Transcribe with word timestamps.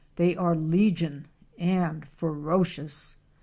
30 0.15 0.15
they 0.31 0.35
are 0.35 0.55
legion 0.55 1.27
and 1.59 2.07
ferocious... 2.07 3.17